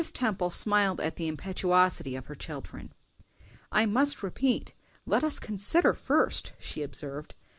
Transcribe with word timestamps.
Temple 0.13 0.49
smiled 0.49 0.99
at 0.99 1.17
the 1.17 1.27
impetuosity 1.27 2.15
of 2.15 2.25
her 2.25 2.33
children. 2.33 2.91
"I 3.71 3.85
must 3.85 4.23
repeat, 4.23 4.73
let 5.05 5.23
us 5.23 5.37
consider 5.37 5.93
first," 5.93 6.53
she 6.57 6.81
observed. 6.81 7.35